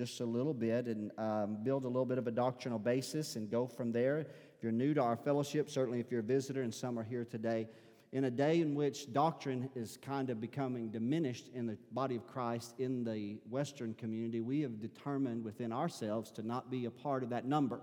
[0.00, 3.50] just a little bit and um, build a little bit of a doctrinal basis and
[3.50, 4.20] go from there.
[4.20, 7.24] If you're new to our fellowship, certainly if you're a visitor, and some are here
[7.24, 7.66] today,
[8.12, 12.28] in a day in which doctrine is kind of becoming diminished in the body of
[12.28, 17.24] Christ in the Western community, we have determined within ourselves to not be a part
[17.24, 17.80] of that number.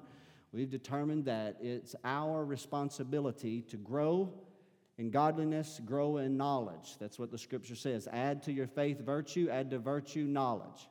[0.54, 4.34] We've determined that it's our responsibility to grow
[4.98, 6.96] in godliness, grow in knowledge.
[6.98, 8.08] That's what the scripture says.
[8.10, 10.88] Add to your faith virtue, add to virtue knowledge.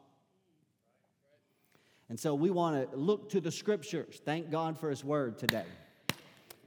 [2.14, 4.22] And so we want to look to the scriptures.
[4.24, 5.64] Thank God for His word today.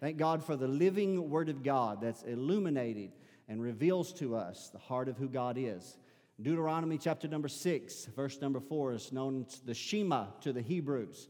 [0.01, 3.13] Thank God for the living word of God that's illuminated
[3.47, 5.95] and reveals to us the heart of who God is.
[6.41, 11.29] Deuteronomy chapter number six, verse number four is known as the Shema to the Hebrews.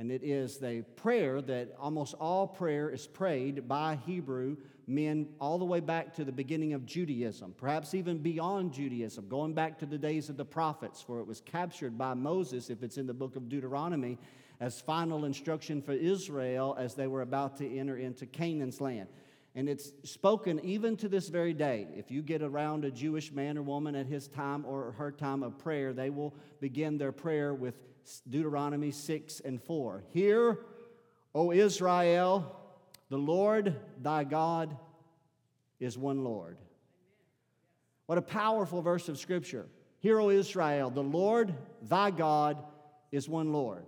[0.00, 4.56] And it is the prayer that almost all prayer is prayed by Hebrew
[4.86, 9.54] men all the way back to the beginning of Judaism, perhaps even beyond Judaism, going
[9.54, 12.98] back to the days of the prophets, for it was captured by Moses, if it's
[12.98, 14.18] in the book of Deuteronomy,
[14.60, 19.08] as final instruction for Israel as they were about to enter into Canaan's land.
[19.56, 21.86] And it's spoken even to this very day.
[21.96, 25.44] If you get around a Jewish man or woman at his time or her time
[25.44, 27.74] of prayer, they will begin their prayer with
[28.28, 30.02] Deuteronomy 6 and 4.
[30.12, 30.58] Hear,
[31.36, 32.60] O Israel,
[33.14, 34.76] the Lord thy God
[35.78, 36.56] is one Lord.
[38.06, 39.66] What a powerful verse of scripture.
[40.00, 42.58] Hear, O Israel, the Lord thy God
[43.12, 43.86] is one Lord.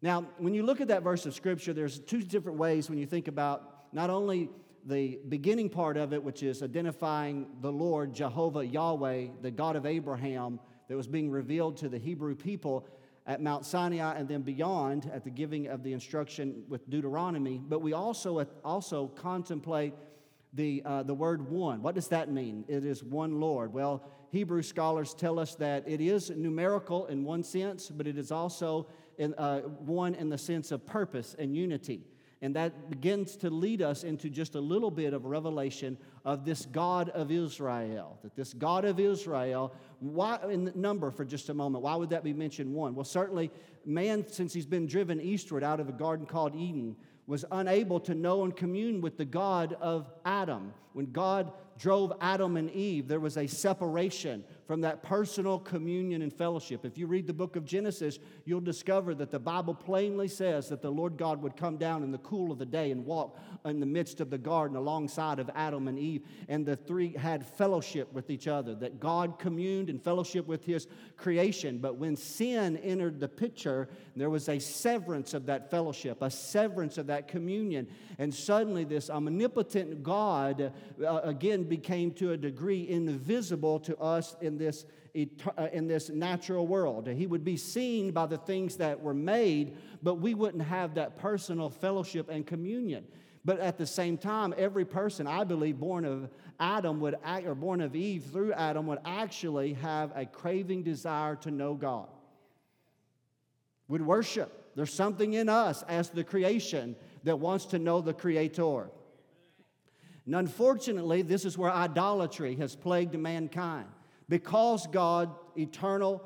[0.00, 3.06] Now, when you look at that verse of scripture, there's two different ways when you
[3.06, 4.48] think about not only
[4.86, 9.86] the beginning part of it, which is identifying the Lord, Jehovah, Yahweh, the God of
[9.86, 12.86] Abraham, that was being revealed to the Hebrew people,
[13.26, 17.80] at Mount Sinai and then beyond at the giving of the instruction with Deuteronomy, but
[17.80, 19.94] we also, also contemplate
[20.52, 21.82] the, uh, the word one.
[21.82, 22.64] What does that mean?
[22.68, 23.72] It is one Lord.
[23.72, 28.30] Well, Hebrew scholars tell us that it is numerical in one sense, but it is
[28.30, 28.86] also
[29.16, 32.02] in, uh, one in the sense of purpose and unity.
[32.44, 35.96] And that begins to lead us into just a little bit of revelation
[36.26, 38.18] of this God of Israel.
[38.22, 42.22] That this God of Israel, why in number for just a moment, why would that
[42.22, 42.94] be mentioned one?
[42.94, 43.50] Well, certainly,
[43.86, 46.96] man, since he's been driven eastward out of a garden called Eden,
[47.26, 50.74] was unable to know and commune with the God of Adam.
[50.92, 56.32] When God drove Adam and Eve, there was a separation from that personal communion and
[56.32, 56.84] fellowship.
[56.84, 60.80] If you read the book of Genesis, you'll discover that the Bible plainly says that
[60.80, 63.78] the Lord God would come down in the cool of the day and walk in
[63.80, 68.12] the midst of the garden alongside of Adam and Eve, and the three had fellowship
[68.12, 70.86] with each other, that God communed and fellowship with his
[71.16, 71.78] creation.
[71.78, 76.96] But when sin entered the picture, there was a severance of that fellowship, a severance
[76.96, 77.86] of that communion,
[78.18, 80.72] and suddenly this omnipotent God
[81.06, 84.84] uh, again became to a degree invisible to us in in this,
[85.56, 87.08] uh, in this natural world.
[87.08, 91.18] He would be seen by the things that were made, but we wouldn't have that
[91.18, 93.04] personal fellowship and communion.
[93.44, 97.54] But at the same time, every person, I believe, born of Adam would act, or
[97.54, 102.08] born of Eve through Adam would actually have a craving desire to know God.
[103.88, 104.50] Would worship.
[104.76, 108.90] There's something in us as the creation that wants to know the Creator.
[110.24, 113.86] And unfortunately, this is where idolatry has plagued mankind.
[114.28, 116.22] Because God, eternal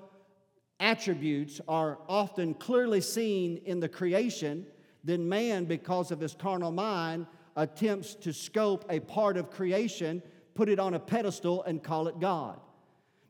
[0.80, 4.66] attributes are often clearly seen in the creation,
[5.02, 7.26] then man, because of his carnal mind,
[7.56, 10.22] attempts to scope a part of creation,
[10.54, 12.60] put it on a pedestal, and call it God.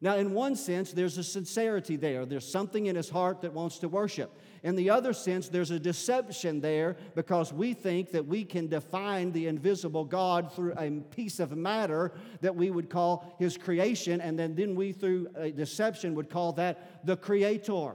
[0.01, 2.27] Now, in one sense, there's a sincerity there.
[2.27, 4.31] There's something in his heart that wants to worship.
[4.63, 9.31] In the other sense, there's a deception there because we think that we can define
[9.33, 14.39] the invisible God through a piece of matter that we would call his creation, and
[14.39, 17.93] then, then we, through a deception, would call that the creator.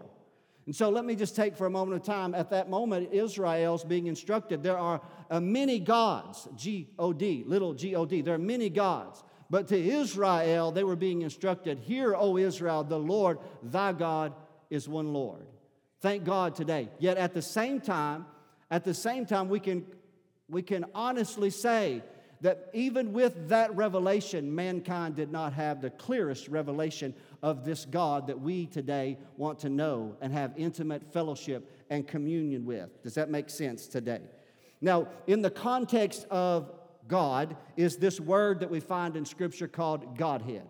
[0.66, 2.34] And so let me just take for a moment of time.
[2.34, 7.74] At that moment, Israel's being instructed there are uh, many gods, G O D, little
[7.74, 8.22] G O D.
[8.22, 9.22] There are many gods.
[9.50, 14.34] But to Israel, they were being instructed, Hear, O Israel, the Lord thy God
[14.70, 15.46] is one Lord.
[16.04, 16.90] Thank God today.
[17.00, 18.26] Yet at the same time,
[18.70, 19.86] at the same time, we can,
[20.50, 22.04] we can honestly say
[22.42, 28.28] that even with that revelation, mankind did not have the clearest revelation of this God
[28.28, 33.02] that we today want to know and have intimate fellowship and communion with.
[33.02, 34.20] Does that make sense today?
[34.82, 36.70] Now, in the context of
[37.08, 40.68] God, is this word that we find in Scripture called Godhead.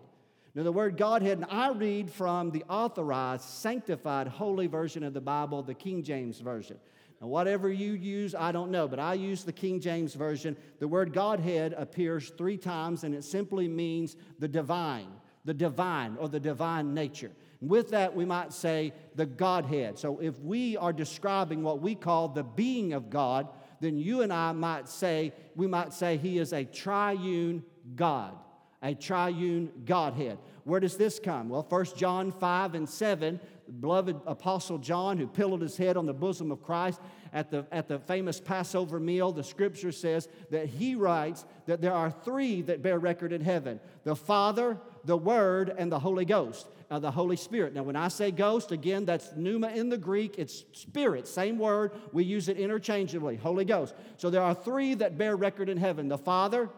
[0.56, 5.20] Now, the word Godhead, and I read from the authorized, sanctified, holy version of the
[5.20, 6.78] Bible, the King James Version.
[7.20, 10.56] Now, whatever you use, I don't know, but I use the King James Version.
[10.78, 15.08] The word Godhead appears three times, and it simply means the divine,
[15.44, 17.32] the divine, or the divine nature.
[17.60, 19.98] And with that, we might say the Godhead.
[19.98, 23.48] So, if we are describing what we call the being of God,
[23.80, 27.64] then you and I might say, we might say, He is a triune
[27.96, 28.34] God
[28.84, 30.38] a triune Godhead.
[30.64, 31.48] Where does this come?
[31.48, 33.40] Well, 1 John 5 and 7,
[33.80, 37.00] beloved Apostle John, who pillowed his head on the bosom of Christ
[37.32, 41.92] at the, at the famous Passover meal, the scripture says that he writes that there
[41.94, 46.68] are three that bear record in heaven the Father, the Word, and the Holy Ghost.
[46.90, 47.72] Uh, the Holy Spirit.
[47.72, 50.34] Now, when I say ghost, again, that's pneuma in the Greek.
[50.38, 51.92] It's spirit, same word.
[52.12, 53.94] We use it interchangeably, Holy Ghost.
[54.18, 56.68] So there are three that bear record in heaven the Father,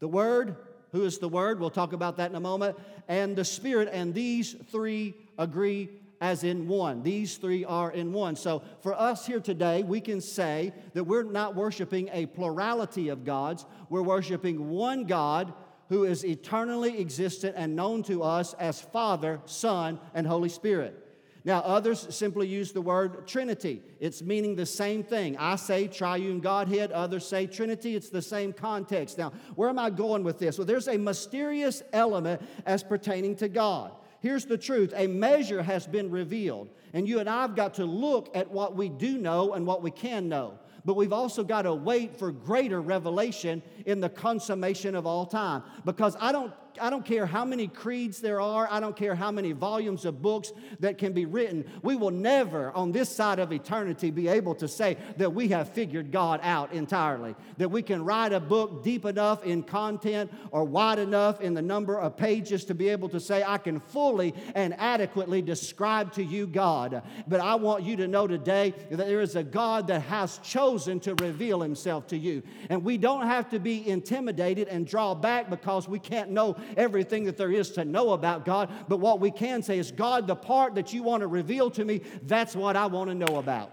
[0.00, 0.56] the Word,
[0.92, 2.76] who is the Word, we'll talk about that in a moment,
[3.08, 5.88] and the Spirit, and these three agree
[6.20, 7.02] as in one.
[7.02, 8.36] These three are in one.
[8.36, 13.24] So for us here today, we can say that we're not worshiping a plurality of
[13.24, 15.52] gods, we're worshiping one God
[15.88, 21.06] who is eternally existent and known to us as Father, Son, and Holy Spirit.
[21.44, 23.82] Now, others simply use the word Trinity.
[23.98, 25.36] It's meaning the same thing.
[25.38, 27.96] I say triune Godhead, others say Trinity.
[27.96, 29.16] It's the same context.
[29.16, 30.58] Now, where am I going with this?
[30.58, 33.92] Well, there's a mysterious element as pertaining to God.
[34.20, 37.86] Here's the truth a measure has been revealed, and you and I have got to
[37.86, 41.62] look at what we do know and what we can know but we've also got
[41.62, 45.62] to wait for greater revelation in the consummation of all time.
[45.84, 49.30] Because I don't I don't care how many creeds there are, I don't care how
[49.30, 50.50] many volumes of books
[50.80, 51.64] that can be written.
[51.82, 55.68] We will never, on this side of eternity, be able to say that we have
[55.70, 60.64] figured God out entirely, that we can write a book deep enough in content or
[60.64, 64.34] wide enough in the number of pages to be able to say, I can fully
[64.54, 67.02] and adequately describe to you God.
[67.28, 70.98] But I want you to know today that there is a God that has chosen
[71.00, 72.42] to reveal himself to you.
[72.70, 77.24] And we don't have to be intimidated and draw back because we can't know everything
[77.24, 78.70] that there is to know about God.
[78.88, 81.84] But what we can say is, God, the part that you want to reveal to
[81.84, 83.70] me, that's what I want to know about.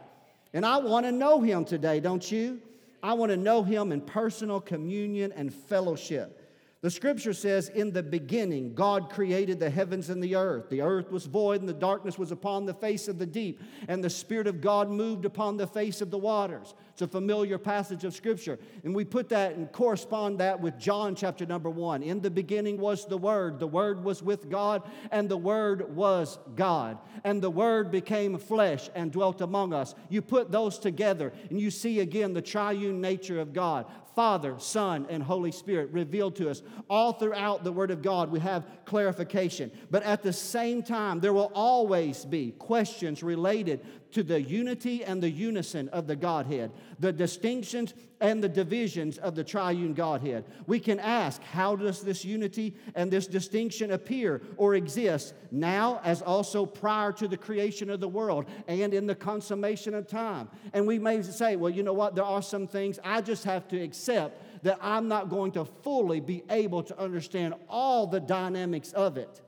[0.54, 2.62] And I want to know Him today, don't you?
[3.04, 6.47] I want to know Him in personal communion and fellowship.
[6.88, 10.70] The scripture says, In the beginning, God created the heavens and the earth.
[10.70, 14.02] The earth was void, and the darkness was upon the face of the deep, and
[14.02, 16.74] the Spirit of God moved upon the face of the waters.
[16.92, 18.58] It's a familiar passage of scripture.
[18.86, 22.02] And we put that and correspond that with John chapter number one.
[22.04, 24.82] In the beginning was the Word, the Word was with God,
[25.12, 27.00] and the Word was God.
[27.26, 29.94] And the Word became flesh and dwelt among us.
[30.08, 33.88] You put those together, and you see again the triune nature of God
[34.18, 36.64] Father, Son, and Holy Spirit revealed to us.
[36.90, 39.70] All throughout the Word of God, we have clarification.
[39.92, 43.82] But at the same time, there will always be questions related
[44.12, 49.36] to the unity and the unison of the Godhead, the distinctions and the divisions of
[49.36, 50.46] the triune Godhead.
[50.66, 56.22] We can ask, how does this unity and this distinction appear or exist now as
[56.22, 60.50] also prior to the creation of the world and in the consummation of time?
[60.74, 62.16] And we may say, well, you know what?
[62.16, 66.20] There are some things I just have to accept that I'm not going to fully
[66.20, 69.42] be able to understand all the dynamics of it.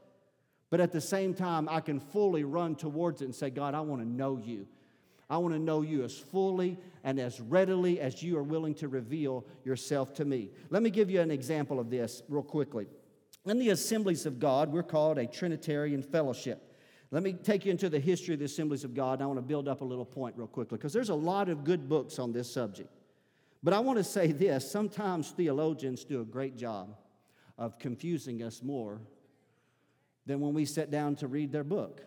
[0.69, 3.81] But at the same time, I can fully run towards it and say, God, I
[3.81, 4.67] want to know you.
[5.29, 8.87] I want to know you as fully and as readily as you are willing to
[8.87, 10.49] reveal yourself to me.
[10.69, 12.87] Let me give you an example of this real quickly.
[13.45, 16.63] In the assemblies of God, we're called a Trinitarian fellowship.
[17.11, 19.21] Let me take you into the history of the assemblies of God.
[19.21, 21.63] I want to build up a little point real quickly because there's a lot of
[21.63, 22.89] good books on this subject.
[23.63, 26.95] But I want to say this sometimes theologians do a great job
[27.57, 29.01] of confusing us more
[30.25, 32.05] than when we sat down to read their book.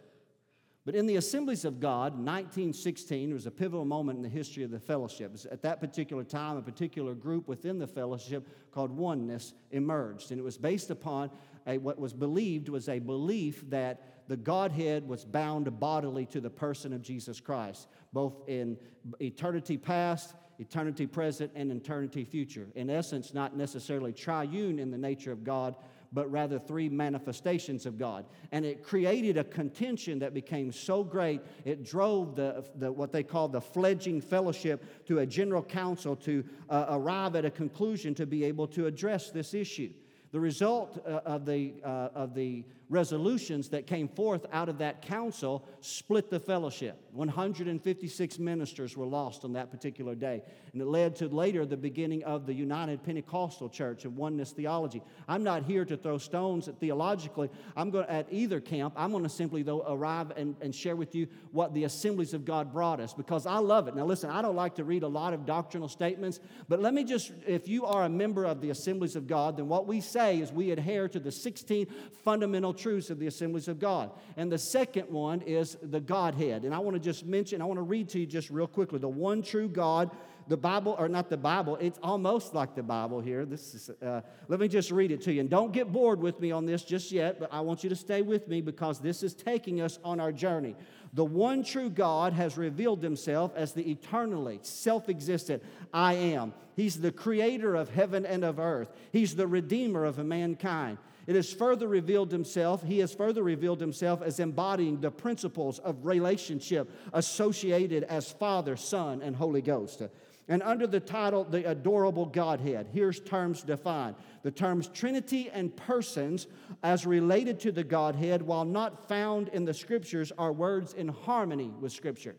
[0.84, 4.72] But in the Assemblies of God, 1916 was a pivotal moment in the history of
[4.72, 5.46] the fellowships.
[5.50, 10.42] At that particular time, a particular group within the fellowship called Oneness emerged, and it
[10.42, 11.30] was based upon
[11.68, 16.50] a, what was believed was a belief that the Godhead was bound bodily to the
[16.50, 18.76] person of Jesus Christ, both in
[19.20, 22.66] eternity past, eternity present, and eternity future.
[22.74, 25.76] In essence, not necessarily triune in the nature of God,
[26.12, 28.24] but rather three manifestations of God.
[28.52, 33.22] And it created a contention that became so great, it drove the, the what they
[33.22, 38.26] call the fledging fellowship to a general council to uh, arrive at a conclusion to
[38.26, 39.90] be able to address this issue.
[40.32, 45.02] The result uh, of the, uh, of the resolutions that came forth out of that
[45.02, 46.98] council split the fellowship.
[47.12, 50.42] 156 ministers were lost on that particular day.
[50.72, 55.02] And it led to later the beginning of the United Pentecostal Church of Oneness Theology.
[55.26, 57.48] I'm not here to throw stones at theologically.
[57.76, 58.94] I'm going at either camp.
[58.96, 62.44] I'm going to simply though arrive and, and share with you what the assemblies of
[62.44, 63.96] God brought us because I love it.
[63.96, 67.04] Now listen, I don't like to read a lot of doctrinal statements, but let me
[67.04, 70.40] just if you are a member of the assemblies of God, then what we say
[70.40, 71.86] is we adhere to the 16
[72.24, 74.10] fundamental truths of the assemblies of God.
[74.36, 76.64] And the second one is the Godhead.
[76.64, 78.98] And I want to just mention, I want to read to you just real quickly
[78.98, 80.10] the one true God.
[80.48, 83.44] The Bible, or not the Bible, it's almost like the Bible here.
[83.44, 85.40] This is, uh, let me just read it to you.
[85.40, 87.94] And don't get bored with me on this just yet, but I want you to
[87.96, 90.74] stay with me because this is taking us on our journey.
[91.12, 95.62] The one true God has revealed himself as the eternally self existent
[95.92, 96.54] I am.
[96.74, 100.98] He's the creator of heaven and of earth, He's the redeemer of mankind.
[101.26, 106.04] It has further revealed himself, he has further revealed himself as embodying the principles of
[106.04, 110.02] relationship associated as Father, Son, and Holy Ghost.
[110.48, 116.48] And under the title, The Adorable Godhead, here's terms defined the terms Trinity and persons
[116.82, 121.72] as related to the Godhead, while not found in the Scriptures, are words in harmony
[121.80, 122.34] with Scripture.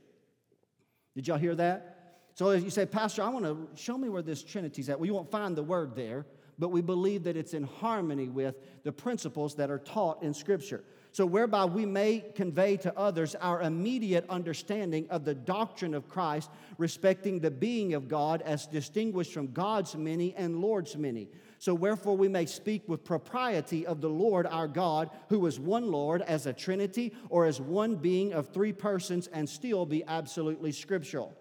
[1.16, 2.18] Did y'all hear that?
[2.36, 5.00] So if you say, Pastor, I want to show me where this Trinity's at.
[5.00, 6.26] Well, you won't find the word there
[6.60, 10.84] but we believe that it's in harmony with the principles that are taught in Scripture.
[11.12, 16.50] So, whereby we may convey to others our immediate understanding of the doctrine of Christ
[16.80, 21.28] respecting the being of God as distinguished from God's many and Lord's many.
[21.60, 25.92] So, wherefore, we may speak with propriety of the Lord our God, who is one
[25.92, 30.72] Lord as a Trinity or as one being of three persons, and still be absolutely
[30.72, 31.34] scriptural.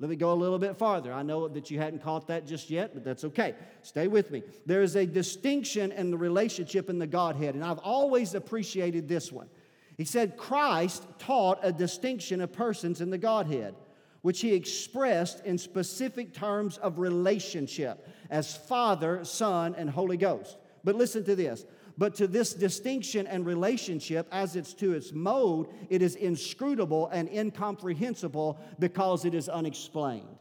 [0.00, 1.12] Let me go a little bit farther.
[1.12, 3.54] I know that you hadn't caught that just yet, but that's okay.
[3.82, 4.44] Stay with me.
[4.64, 9.32] There is a distinction in the relationship in the Godhead, and I've always appreciated this
[9.32, 9.48] one.
[9.96, 13.74] He said Christ taught a distinction of persons in the Godhead,
[14.22, 20.56] which he expressed in specific terms of relationship as Father, Son, and Holy Ghost.
[20.84, 21.64] But listen to this
[21.98, 27.28] but to this distinction and relationship, as it's to its mode, it is inscrutable and
[27.28, 30.36] incomprehensible because it is unexplained.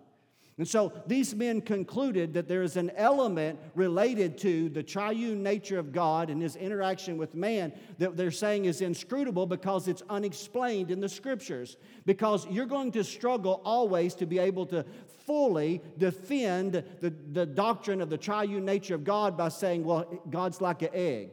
[0.59, 5.79] And so these men concluded that there is an element related to the triune nature
[5.79, 10.91] of God and his interaction with man that they're saying is inscrutable because it's unexplained
[10.91, 11.77] in the scriptures.
[12.05, 14.85] Because you're going to struggle always to be able to
[15.25, 20.61] fully defend the, the doctrine of the triune nature of God by saying, well, God's
[20.61, 21.31] like an egg.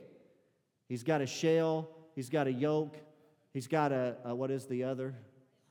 [0.94, 2.94] He's got a shell, he's got a yolk,
[3.52, 5.16] he's got a, a what is the other?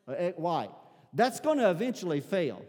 [0.10, 0.70] egg white.
[1.14, 2.62] That's going to eventually fail.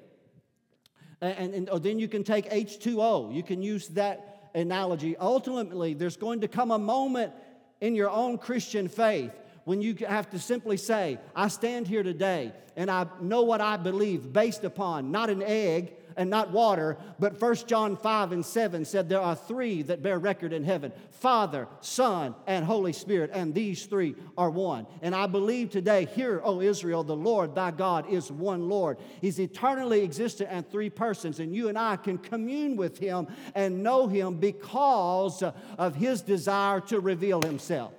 [1.21, 3.35] And, and, and oh, then you can take H2O.
[3.35, 5.17] You can use that analogy.
[5.17, 7.33] Ultimately, there's going to come a moment
[7.81, 9.33] in your own Christian faith
[9.65, 13.79] when you have to simply say, I stand here today and I know what I
[13.79, 18.85] believe based upon not an egg, and not water, but 1 John 5 and 7
[18.85, 23.55] said, There are three that bear record in heaven Father, Son, and Holy Spirit, and
[23.55, 24.87] these three are one.
[25.03, 28.99] And I believe today, Hear, O Israel, the Lord thy God is one Lord.
[29.21, 33.83] He's eternally existent and three persons, and you and I can commune with him and
[33.83, 35.43] know him because
[35.79, 37.93] of his desire to reveal himself.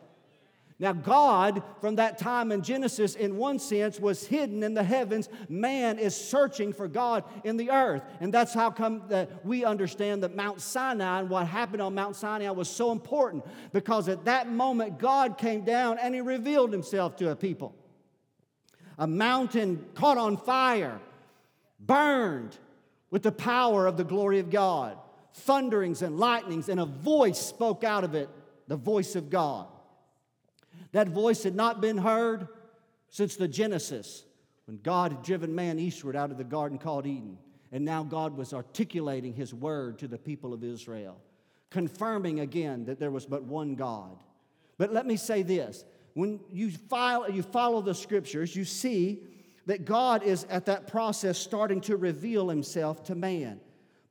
[0.78, 5.30] Now, God, from that time in Genesis, in one sense, was hidden in the heavens.
[5.48, 8.04] Man is searching for God in the earth.
[8.20, 12.18] And that's how come that we understand that Mount Sinai and what happened on Mount
[12.18, 17.16] Sinai was so important because at that moment, God came down and He revealed Himself
[17.18, 17.74] to a people.
[18.98, 21.00] A mountain caught on fire,
[21.80, 22.58] burned
[23.12, 24.98] with the power of the glory of God,
[25.34, 28.28] thunderings and lightnings, and a voice spoke out of it
[28.68, 29.68] the voice of God.
[30.96, 32.48] That voice had not been heard
[33.10, 34.24] since the Genesis,
[34.66, 37.38] when God had driven man eastward out of the garden called Eden.
[37.74, 41.20] And now God was articulating his word to the people of Israel,
[41.70, 44.24] confirming again that there was but one God.
[44.78, 45.84] But let me say this
[46.14, 49.22] when you, file, you follow the scriptures, you see
[49.66, 53.60] that God is at that process starting to reveal himself to man.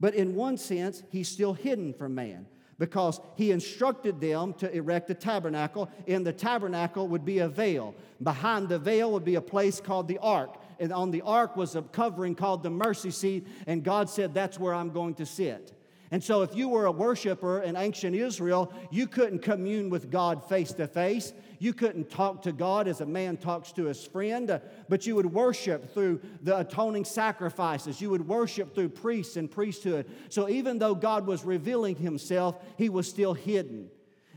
[0.00, 2.44] But in one sense, he's still hidden from man
[2.78, 5.88] because he instructed them to erect a tabernacle.
[6.06, 7.94] In the tabernacle would be a veil.
[8.22, 10.56] Behind the veil would be a place called the ark.
[10.80, 14.58] And on the ark was a covering called the mercy seat, and God said, That's
[14.58, 15.72] where I'm going to sit.
[16.10, 20.48] And so, if you were a worshiper in ancient Israel, you couldn't commune with God
[20.48, 21.32] face to face.
[21.58, 25.32] You couldn't talk to God as a man talks to his friend, but you would
[25.32, 28.00] worship through the atoning sacrifices.
[28.00, 30.06] You would worship through priests and priesthood.
[30.28, 33.88] So even though God was revealing himself, he was still hidden.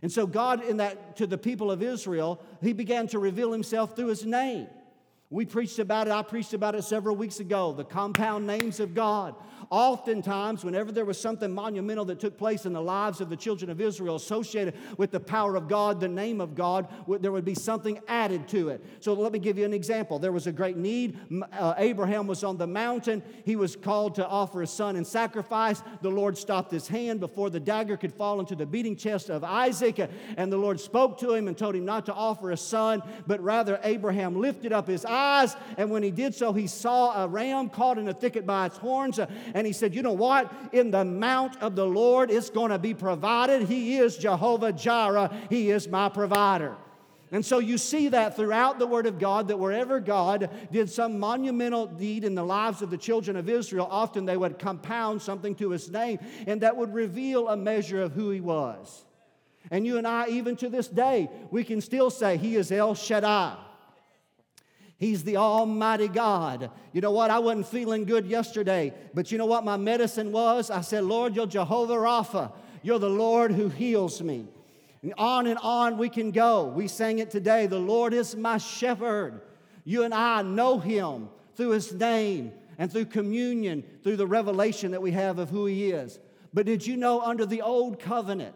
[0.03, 3.95] And so God in that to the people of Israel, he began to reveal himself
[3.95, 4.67] through his name.
[5.29, 6.11] We preached about it.
[6.11, 9.35] I preached about it several weeks ago the compound names of God.
[9.69, 13.69] Oftentimes, whenever there was something monumental that took place in the lives of the children
[13.69, 16.87] of Israel associated with the power of God, the name of God,
[17.19, 18.81] there would be something added to it.
[19.01, 20.17] So let me give you an example.
[20.17, 21.17] There was a great need.
[21.51, 23.21] Uh, Abraham was on the mountain.
[23.43, 25.83] He was called to offer his son in sacrifice.
[26.01, 29.43] The Lord stopped his hand before the dagger could fall into the beating chest of
[29.43, 29.99] Isaac.
[30.37, 33.41] And the Lord spoke to him and told him not to offer a son, but
[33.41, 35.57] rather Abraham lifted up his eyes eyes.
[35.77, 38.77] And when he did so, he saw a ram caught in a thicket by its
[38.77, 39.19] horns.
[39.53, 40.51] And he said, You know what?
[40.71, 43.63] In the mount of the Lord, it's going to be provided.
[43.67, 46.75] He is Jehovah Jireh, He is my provider.
[47.29, 51.19] And so you see that throughout the Word of God that wherever God did some
[51.19, 55.53] monumental deed in the lives of the children of Israel, often they would compound something
[55.55, 59.03] to His name, and that would reveal a measure of who He was.
[59.69, 62.95] And you and I, even to this day, we can still say He is El
[62.95, 63.57] Shaddai.
[64.97, 66.71] He's the Almighty God.
[66.91, 67.29] You know what?
[67.29, 70.71] I wasn't feeling good yesterday, but you know what my medicine was?
[70.71, 72.51] I said, Lord, you're Jehovah Rapha.
[72.81, 74.47] You're the Lord who heals me.
[75.03, 76.65] And on and on we can go.
[76.65, 79.41] We sang it today The Lord is my shepherd.
[79.85, 85.01] You and I know him through his name and through communion, through the revelation that
[85.01, 86.19] we have of who he is.
[86.53, 88.55] But did you know under the old covenant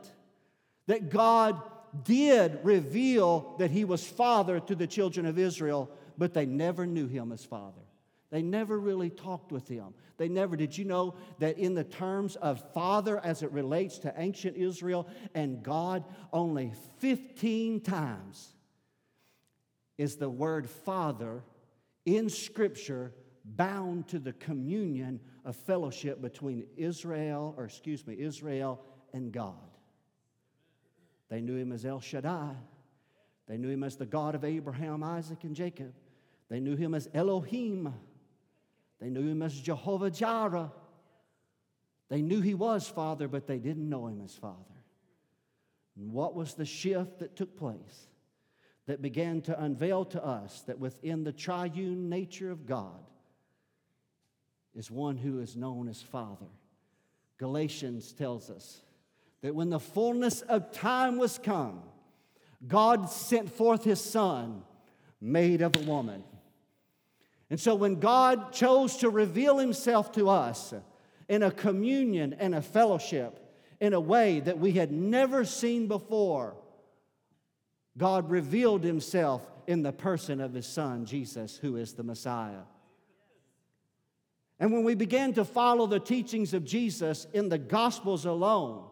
[0.87, 1.61] that God
[2.03, 5.89] did reveal that he was father to the children of Israel
[6.21, 7.81] but they never knew him as Father.
[8.29, 9.95] They never really talked with him.
[10.17, 10.77] They never did.
[10.77, 15.63] You know that in the terms of Father as it relates to ancient Israel and
[15.63, 18.49] God, only 15 times
[19.97, 21.43] is the word Father
[22.05, 23.11] in Scripture
[23.43, 28.79] bound to the communion of fellowship between Israel, or excuse me, Israel
[29.11, 29.55] and God.
[31.29, 32.53] They knew him as El Shaddai.
[33.47, 35.95] They knew him as the God of Abraham, Isaac, and Jacob.
[36.51, 37.93] They knew him as Elohim.
[38.99, 40.69] They knew him as Jehovah Jireh.
[42.09, 44.57] They knew he was Father, but they didn't know him as Father.
[45.97, 48.09] And what was the shift that took place
[48.85, 52.99] that began to unveil to us that within the triune nature of God
[54.75, 56.49] is one who is known as Father?
[57.37, 58.81] Galatians tells us
[59.41, 61.81] that when the fullness of time was come,
[62.67, 64.63] God sent forth his Son,
[65.21, 66.25] made of a woman.
[67.51, 70.73] And so when God chose to reveal himself to us
[71.27, 73.37] in a communion and a fellowship
[73.81, 76.55] in a way that we had never seen before,
[77.97, 82.61] God revealed himself in the person of his son, Jesus, who is the Messiah.
[84.57, 88.87] And when we began to follow the teachings of Jesus in the Gospels alone,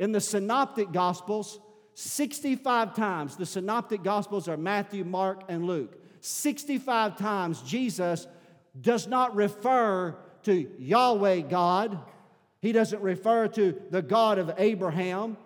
[0.00, 1.60] in the Synoptic Gospels,
[1.94, 5.94] 65 times, the Synoptic Gospels are Matthew, Mark, and Luke.
[6.20, 8.26] 65 times Jesus
[8.80, 12.00] does not refer to Yahweh God.
[12.60, 15.36] He doesn't refer to the God of Abraham,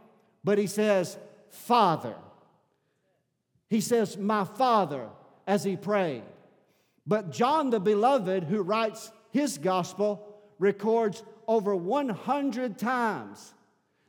[0.45, 1.19] but he says,
[1.51, 2.15] Father.
[3.69, 5.09] He says, My Father,
[5.47, 6.23] as he prayed.
[7.07, 10.27] But John the Beloved, who writes his gospel,
[10.59, 13.53] records over 100 times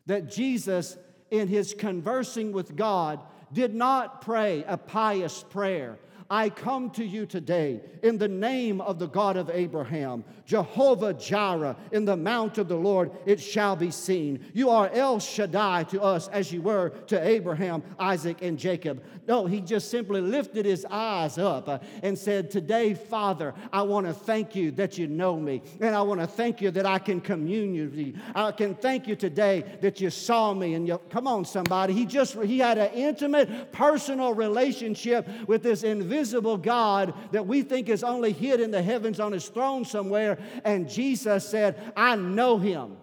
[0.05, 0.97] that Jesus,
[1.31, 3.19] in his conversing with God,
[3.51, 5.97] did not pray a pious prayer,
[6.29, 11.75] I come to you today in the name of the God of Abraham, Jehovah Jireh,
[11.91, 14.45] in the mount of the Lord it shall be seen.
[14.53, 19.03] You are El Shaddai to us as you were to Abraham, Isaac, and Jacob.
[19.27, 24.05] No, he just simply lifted his eyes up uh, and said, Today, Father, I want
[24.05, 26.99] to thank you that you know me, and I want to thank you that I
[26.99, 28.13] can commune with you.
[28.35, 30.73] I can thank you today that you saw me.
[30.73, 31.93] And you, come on, somebody.
[31.93, 37.63] He just he had an intimate, personal relationship with this invisible invisible God that we
[37.63, 40.37] think is only hid in the heavens on his throne somewhere.
[40.63, 42.95] And Jesus said, I know him.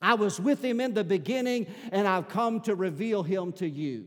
[0.00, 4.06] I was with him in the beginning, and I've come to reveal him to you.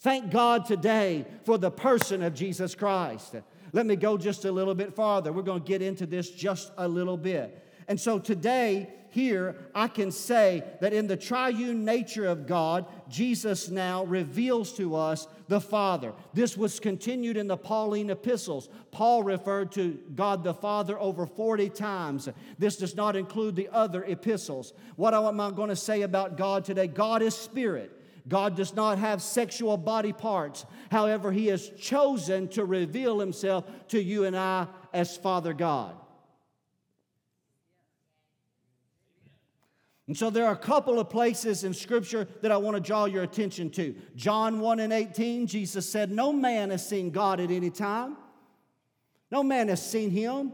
[0.00, 3.34] Thank God today for the person of Jesus Christ.
[3.72, 5.32] Let me go just a little bit farther.
[5.32, 7.64] We're going to get into this just a little bit.
[7.88, 13.70] And so today, here, I can say that in the triune nature of God, Jesus
[13.70, 16.12] now reveals to us the Father.
[16.34, 18.68] This was continued in the Pauline epistles.
[18.92, 22.28] Paul referred to God the Father over 40 times.
[22.58, 24.74] This does not include the other epistles.
[24.96, 26.86] What am I going to say about God today?
[26.86, 27.92] God is spirit.
[28.28, 30.66] God does not have sexual body parts.
[30.90, 35.94] However, He has chosen to reveal Himself to you and I as Father God.
[40.08, 43.04] And so there are a couple of places in Scripture that I want to draw
[43.04, 43.94] your attention to.
[44.16, 48.16] John 1 and 18, Jesus said, No man has seen God at any time,
[49.30, 50.52] no man has seen him.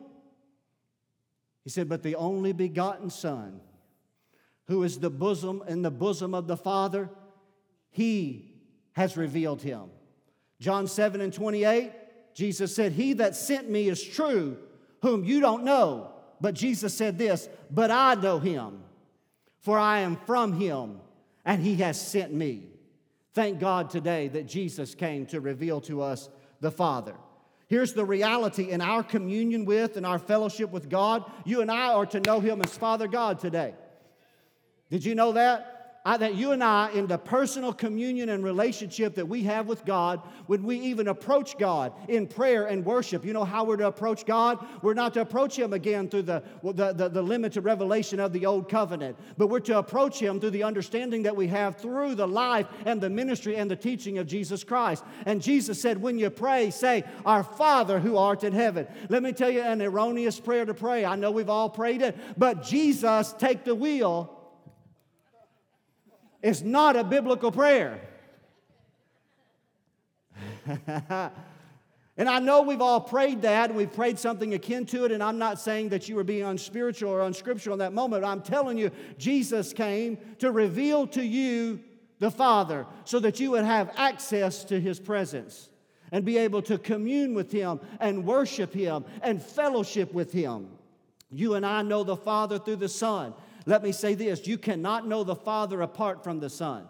[1.63, 3.61] He said, But the only begotten Son,
[4.67, 7.09] who is the bosom in the bosom of the Father,
[7.91, 8.59] he
[8.95, 9.85] has revealed him.
[10.59, 11.93] John 7 and 28,
[12.35, 14.57] Jesus said, He that sent me is true,
[15.03, 16.11] whom you don't know.
[16.41, 18.81] But Jesus said this, But I know him
[19.65, 21.01] for I am from him,
[21.45, 22.65] and he has sent me.
[23.33, 26.29] Thank God today that Jesus came to reveal to us
[26.61, 27.15] the Father.
[27.67, 31.25] Here's the reality in our communion with and our fellowship with God.
[31.47, 33.75] You and I are to know Him as Father God today.
[34.91, 35.74] Did you know that?
[36.07, 39.87] I, that you and I, in the personal communion and relationship that we have with
[39.87, 43.87] God, when we even approach God in prayer and worship, you know how we're to
[43.87, 44.59] approach God?
[44.83, 48.45] We're not to approach Him again through the, the, the, the limited revelation of the
[48.45, 52.29] Old Covenant, but we're to approach Him through the understanding that we have through the
[52.29, 55.03] life and the ministry and the teaching of Jesus Christ.
[55.25, 58.87] And Jesus said, When you pray, say, Our Father who art in heaven.
[59.09, 61.07] Let me tell you an erroneous prayer to pray.
[61.07, 64.43] I know we've all prayed it, but Jesus, take the wheel
[66.45, 67.99] is not a biblical prayer.
[70.87, 75.23] and I know we've all prayed that, and we've prayed something akin to it, and
[75.23, 78.25] I'm not saying that you were being unspiritual or unscriptural in that moment.
[78.27, 81.81] I'm telling you, Jesus came to reveal to you
[82.19, 85.71] the Father so that you would have access to His presence
[86.13, 90.69] and be able to commune with Him and worship Him and fellowship with Him.
[91.31, 93.33] You and I know the Father through the Son.
[93.67, 96.89] Let me say this you cannot know the Father apart from the Son.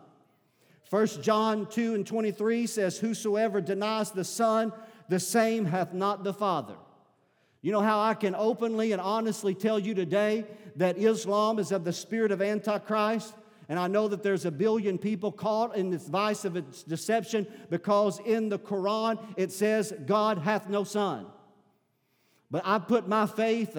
[0.90, 4.72] 1 John 2 and 23 says, Whosoever denies the Son,
[5.08, 6.74] the same hath not the Father.
[7.62, 10.44] You know how I can openly and honestly tell you today
[10.76, 13.32] that Islam is of the spirit of Antichrist?
[13.70, 17.46] And I know that there's a billion people caught in this vice of its deception
[17.70, 21.24] because in the Quran it says, God hath no son.
[22.50, 23.74] But I put my faith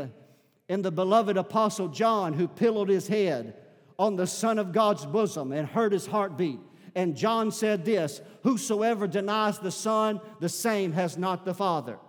[0.68, 3.56] in the beloved Apostle John who pillowed his head
[4.00, 6.60] on the Son of God's bosom and heard his heartbeat.
[6.96, 12.00] And John said this Whosoever denies the Son, the same has not the Father.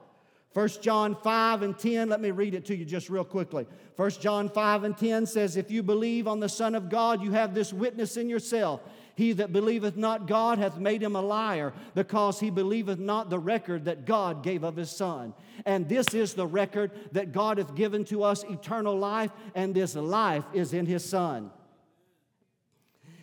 [0.55, 3.67] 1 John 5 and 10, let me read it to you just real quickly.
[3.97, 7.33] 1 John 5 and 10 says, If you believe on the Son of God, you
[7.33, 8.81] have this witness in yourself.
[9.17, 13.39] He that believeth not God hath made him a liar, because he believeth not the
[13.39, 15.33] record that God gave of his Son.
[15.65, 19.97] And this is the record that God hath given to us eternal life, and this
[19.97, 21.51] life is in his Son.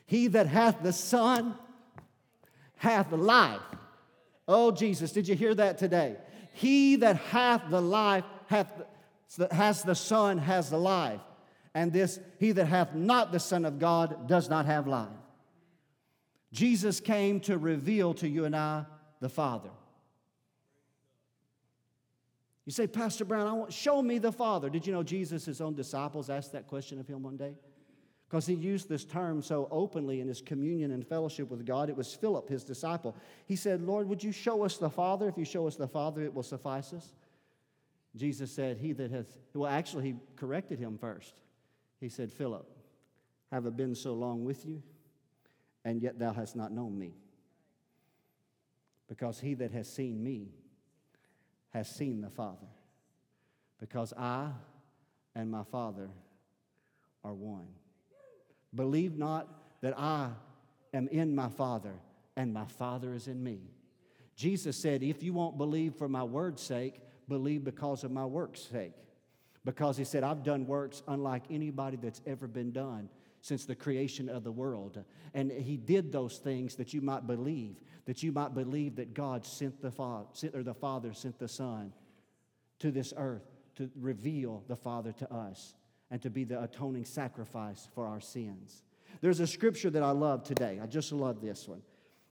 [0.07, 1.55] He that hath the Son
[2.77, 3.61] hath life.
[4.47, 6.15] Oh, Jesus, did you hear that today?
[6.53, 8.71] He that hath the life hath
[9.37, 11.21] the, has the Son has the life.
[11.75, 15.09] And this, he that hath not the Son of God does not have life.
[16.53, 18.85] Jesus came to reveal to you and I
[19.19, 19.71] the Father.
[22.65, 24.69] You say, Pastor Brown, I want, show me the Father.
[24.69, 27.55] Did you know Jesus' own disciples asked that question of him one day?
[28.29, 31.89] Because he used this term so openly in his communion and fellowship with God.
[31.89, 33.17] It was Philip, his disciple.
[33.47, 35.27] He said, Lord, would you show us the Father?
[35.27, 37.13] If you show us the Father, it will suffice us.
[38.15, 41.33] Jesus said, He that hath, well, actually, he corrected him first.
[41.99, 42.65] He said, Philip,
[43.51, 44.83] have I been so long with you?
[45.85, 47.13] and yet thou hast not known me.
[49.07, 50.49] Because he that has seen me
[51.71, 52.67] has seen the Father.
[53.79, 54.49] Because I
[55.35, 56.09] and my Father
[57.23, 57.67] are one.
[58.73, 59.47] Believe not
[59.81, 60.29] that I
[60.93, 61.93] am in my Father
[62.35, 63.59] and my Father is in me.
[64.35, 68.61] Jesus said, If you won't believe for my word's sake, believe because of my work's
[68.61, 68.93] sake.
[69.65, 73.09] Because he said, I've done works unlike anybody that's ever been done
[73.43, 75.03] since the creation of the world.
[75.33, 77.75] And he did those things that you might believe,
[78.05, 81.91] that you might believe that God sent the Father, or the Father sent the Son
[82.79, 83.43] to this earth
[83.75, 85.75] to reveal the Father to us
[86.09, 88.81] and to be the atoning sacrifice for our sins.
[89.19, 90.79] There's a scripture that I love today.
[90.81, 91.81] I just love this one.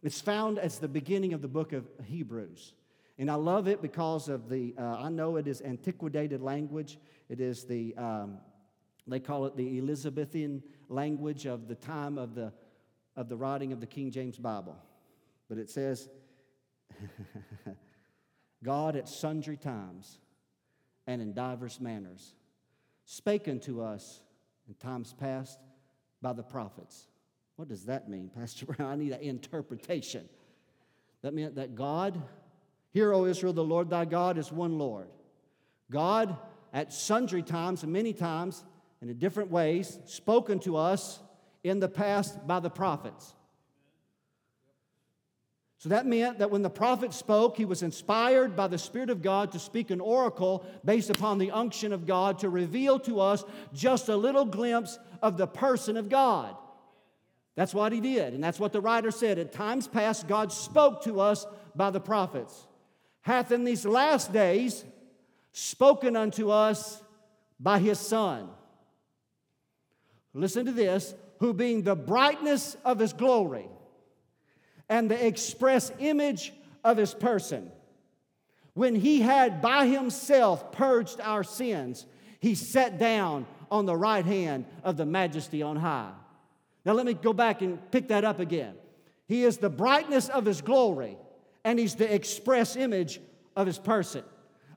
[0.02, 2.72] It's found at the beginning of the book of Hebrews.
[3.18, 6.98] And I love it because of the, uh, I know it is antiquated language.
[7.28, 8.38] It is the, um,
[9.06, 12.52] they call it the Elizabethan language of the time of the,
[13.16, 14.76] of the writing of the King James Bible.
[15.48, 16.08] But it says,
[18.62, 20.18] God at sundry times
[21.06, 22.34] and in divers manners
[23.04, 24.22] spake unto us
[24.68, 25.58] in times past
[26.20, 27.08] by the prophets.
[27.56, 28.88] What does that mean, Pastor Brown?
[28.88, 30.28] I need an interpretation.
[31.22, 32.20] That meant that God,
[32.92, 35.08] hear, O Israel, the Lord thy God is one Lord.
[35.90, 36.36] God
[36.72, 38.64] at sundry times and many times
[39.02, 41.18] and in different ways spoken to us
[41.64, 43.34] in the past by the prophets.
[45.78, 49.20] So that meant that when the prophet spoke, he was inspired by the Spirit of
[49.20, 53.44] God to speak an oracle based upon the unction of God to reveal to us
[53.74, 56.54] just a little glimpse of the person of God.
[57.56, 59.38] That's what he did, and that's what the writer said.
[59.40, 62.66] At times past, God spoke to us by the prophets,
[63.22, 64.84] hath in these last days
[65.50, 67.02] spoken unto us
[67.58, 68.48] by his Son
[70.34, 73.68] listen to this, who being the brightness of his glory
[74.88, 76.52] and the express image
[76.84, 77.70] of his person,
[78.74, 82.06] when he had by himself purged our sins,
[82.40, 86.12] he sat down on the right hand of the majesty on high.
[86.84, 88.74] Now, let me go back and pick that up again.
[89.28, 91.16] He is the brightness of his glory,
[91.64, 93.20] and he's the express image
[93.54, 94.24] of his person.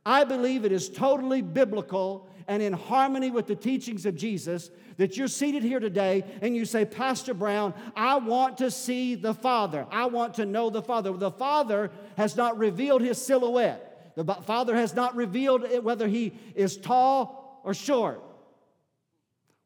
[0.06, 5.18] I believe it is totally biblical and in harmony with the teachings of Jesus that
[5.18, 9.88] you're seated here today and you say, Pastor Brown, I want to see the Father.
[9.90, 11.12] I want to know the Father.
[11.14, 16.78] The Father has not revealed his silhouette, the Father has not revealed whether he is
[16.78, 18.22] tall or short.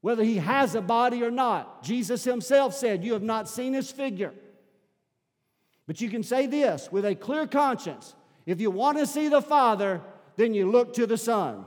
[0.02, 3.92] Whether he has a body or not, Jesus himself said, You have not seen his
[3.92, 4.34] figure.
[5.88, 9.42] But you can say this with a clear conscience if you want to see the
[9.42, 10.00] Father,
[10.40, 11.66] then you look to the Son.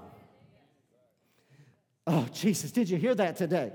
[2.06, 3.70] Oh, Jesus, did you hear that today?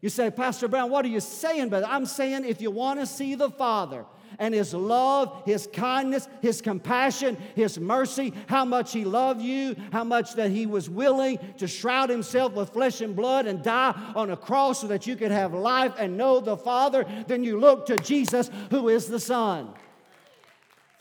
[0.00, 1.68] You say, Pastor Brown, what are you saying?
[1.68, 4.06] But I'm saying if you want to see the Father
[4.38, 10.04] and His love, His kindness, His compassion, His mercy, how much He loved you, how
[10.04, 14.30] much that He was willing to shroud Himself with flesh and blood and die on
[14.30, 17.84] a cross so that you could have life and know the Father, then you look
[17.86, 19.68] to Jesus, who is the Son.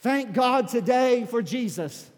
[0.02, 2.10] Thank God today for Jesus.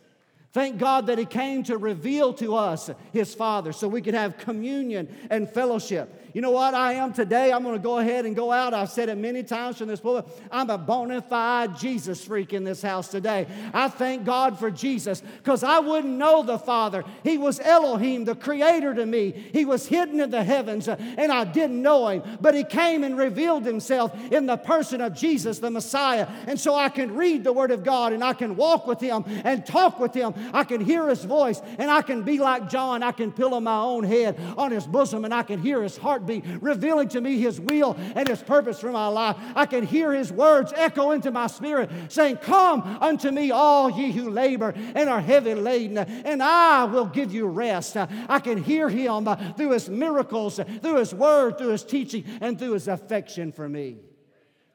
[0.52, 4.40] Thank God that He came to reveal to us His Father so we could have
[4.40, 6.16] communion and fellowship.
[6.34, 7.52] You know what I am today?
[7.52, 8.74] I'm going to go ahead and go out.
[8.74, 10.32] I've said it many times from this pulpit.
[10.52, 13.48] I'm a bona fide Jesus freak in this house today.
[13.74, 17.04] I thank God for Jesus because I wouldn't know the Father.
[17.24, 19.32] He was Elohim, the Creator to me.
[19.54, 22.22] He was hidden in the heavens and I didn't know Him.
[22.42, 26.28] But He came and revealed Himself in the person of Jesus, the Messiah.
[26.48, 29.24] And so I can read the Word of God and I can walk with Him
[29.44, 33.04] and talk with Him I can hear his voice, and I can be like John.
[33.04, 36.46] I can pillow my own head on his bosom, and I can hear his heartbeat
[36.62, 39.38] revealing to me his will and his purpose for my life.
[39.56, 44.12] I can hear his words echo into my spirit, saying, Come unto me, all ye
[44.12, 47.96] who labor and are heavy laden, and I will give you rest.
[47.98, 49.26] I can hear him
[49.58, 53.98] through his miracles, through his word, through his teaching, and through his affection for me.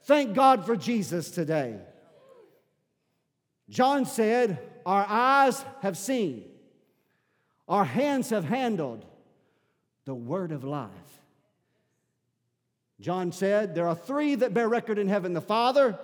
[0.05, 1.79] Thank God for Jesus today.
[3.70, 6.44] John said, our eyes have seen,
[7.68, 9.05] our hands have handled
[10.05, 10.90] the word of life.
[13.01, 15.99] John said, There are three that bear record in heaven the Father,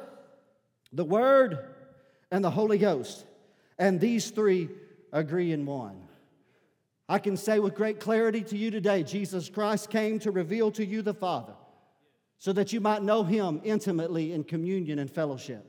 [0.92, 1.72] the Word,
[2.32, 3.24] and the Holy Ghost.
[3.78, 4.68] And these three
[5.12, 6.02] agree in one.
[7.08, 10.84] I can say with great clarity to you today Jesus Christ came to reveal to
[10.86, 11.52] you the Father
[12.38, 15.66] so that you might know Him intimately in communion and fellowship.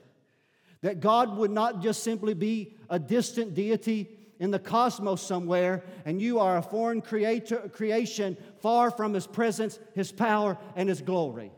[0.82, 6.20] That God would not just simply be a distant deity in the cosmos somewhere, and
[6.20, 11.52] you are a foreign creator, creation far from His presence, His power, and His glory.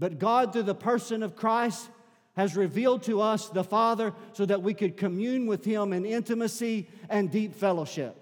[0.00, 1.88] But God, through the person of Christ,
[2.34, 6.88] has revealed to us the Father so that we could commune with Him in intimacy
[7.08, 8.16] and deep fellowship.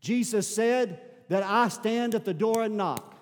[0.00, 3.14] Jesus said that I stand at the door and knock.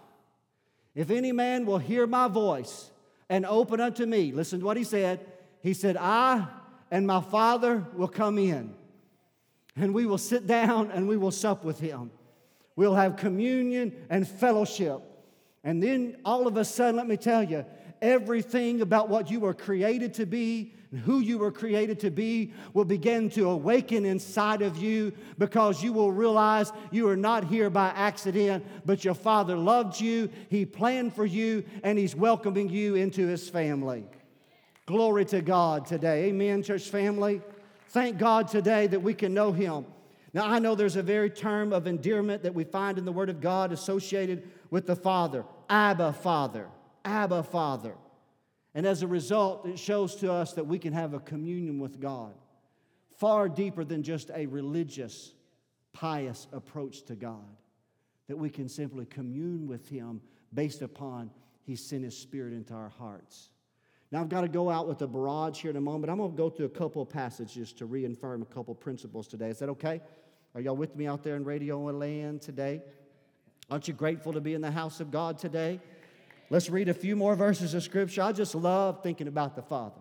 [0.95, 2.91] If any man will hear my voice
[3.29, 5.21] and open unto me, listen to what He said,
[5.65, 6.47] he said, I
[6.91, 8.75] and my Father will come in,
[9.75, 12.11] and we will sit down and we will sup with him.
[12.77, 15.01] We'll have communion and fellowship.
[15.67, 17.65] And then all of a sudden, let me tell you,
[18.03, 22.53] everything about what you were created to be and who you were created to be
[22.75, 27.71] will begin to awaken inside of you because you will realize you are not here
[27.71, 32.97] by accident, but your Father loved you, He planned for you, and He's welcoming you
[32.97, 34.05] into His family.
[34.87, 36.25] Glory to God today.
[36.29, 37.41] Amen, church family.
[37.89, 39.87] Thank God today that we can know Him.
[40.35, 43.31] Now, I know there's a very term of endearment that we find in the Word
[43.31, 46.69] of God associated with the Father Abba, Father.
[47.05, 47.95] Abba, Father.
[48.75, 51.99] And as a result, it shows to us that we can have a communion with
[51.99, 52.35] God
[53.17, 55.33] far deeper than just a religious,
[55.95, 57.47] pious approach to God.
[58.29, 60.21] That we can simply commune with Him
[60.53, 61.31] based upon
[61.63, 63.49] He sent His Spirit into our hearts.
[64.15, 66.09] Now, I've got to go out with a barrage here in a moment.
[66.09, 69.49] I'm going to go through a couple passages to reaffirm a couple principles today.
[69.49, 70.01] Is that okay?
[70.55, 72.81] Are y'all with me out there in radio land today?
[73.69, 75.81] Aren't you grateful to be in the house of God today?
[76.49, 78.23] Let's read a few more verses of scripture.
[78.23, 79.99] I just love thinking about the Father.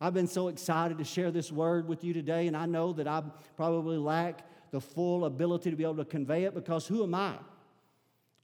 [0.00, 3.08] I've been so excited to share this word with you today, and I know that
[3.08, 3.20] I
[3.56, 7.34] probably lack the full ability to be able to convey it because who am I?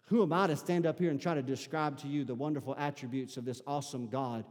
[0.07, 2.75] Who am I to stand up here and try to describe to you the wonderful
[2.77, 4.45] attributes of this awesome God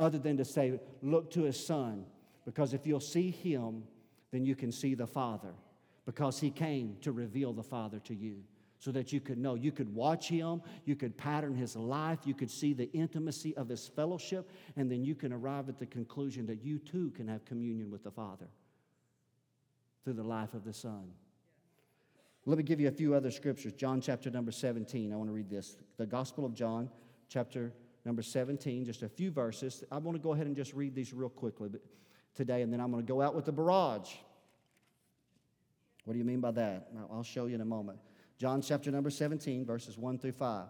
[0.00, 2.04] other than to say, Look to his son,
[2.44, 3.84] because if you'll see him,
[4.30, 5.52] then you can see the Father,
[6.06, 8.38] because he came to reveal the Father to you
[8.78, 9.54] so that you could know.
[9.54, 13.68] You could watch him, you could pattern his life, you could see the intimacy of
[13.68, 17.44] his fellowship, and then you can arrive at the conclusion that you too can have
[17.44, 18.46] communion with the Father
[20.04, 21.08] through the life of the Son.
[22.44, 23.72] Let me give you a few other scriptures.
[23.74, 25.12] John chapter number 17.
[25.12, 25.76] I want to read this.
[25.96, 26.90] The Gospel of John,
[27.28, 27.72] chapter
[28.04, 29.84] number 17, just a few verses.
[29.90, 31.70] I want to go ahead and just read these real quickly
[32.34, 34.08] today, and then I'm going to go out with the barrage.
[36.04, 36.90] What do you mean by that?
[37.10, 37.98] I'll show you in a moment.
[38.38, 40.66] John chapter number 17, verses 1 through 5.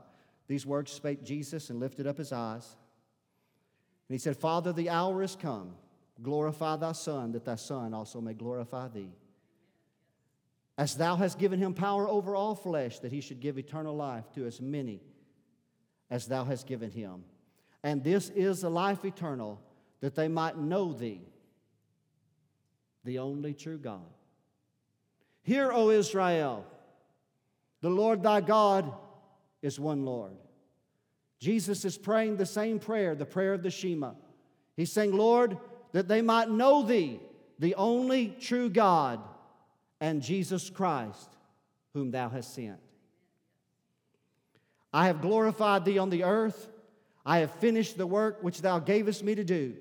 [0.47, 2.77] These words spake Jesus and lifted up his eyes.
[4.09, 5.71] And he said, Father, the hour is come.
[6.23, 9.13] Glorify thy Son, that thy Son also may glorify thee.
[10.77, 14.31] As thou hast given him power over all flesh, that he should give eternal life
[14.33, 15.01] to as many
[16.13, 17.25] as thou hast given him.
[17.83, 19.59] And this is the life eternal,
[20.03, 21.23] that they might know thee,
[23.03, 24.05] the only true God.
[25.43, 26.67] Hear, O Israel,
[27.81, 28.93] the Lord thy God
[29.63, 30.37] is one Lord.
[31.41, 34.13] Jesus is praying the same prayer, the prayer of the Shema.
[34.77, 35.57] He's saying, Lord,
[35.93, 37.21] that they might know thee,
[37.59, 39.19] the only true God,
[39.99, 41.31] and Jesus Christ,
[41.95, 42.79] whom thou hast sent.
[44.93, 46.69] I have glorified thee on the earth.
[47.25, 49.77] I have finished the work which thou gavest me to do.